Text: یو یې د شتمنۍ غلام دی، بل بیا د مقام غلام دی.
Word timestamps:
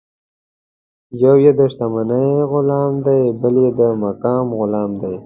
یو 1.21 1.35
یې 1.43 1.51
د 1.59 1.61
شتمنۍ 1.73 2.27
غلام 2.51 2.93
دی، 3.05 3.21
بل 3.41 3.55
بیا 3.75 3.75
د 3.77 3.81
مقام 4.03 4.45
غلام 4.59 4.91
دی. 5.01 5.15